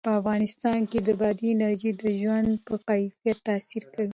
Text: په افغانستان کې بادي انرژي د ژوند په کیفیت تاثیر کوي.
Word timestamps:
په 0.07 0.11
افغانستان 0.21 0.79
کې 0.91 0.99
بادي 1.21 1.47
انرژي 1.53 1.91
د 2.01 2.03
ژوند 2.21 2.49
په 2.67 2.73
کیفیت 2.85 3.37
تاثیر 3.47 3.83
کوي. 3.93 4.09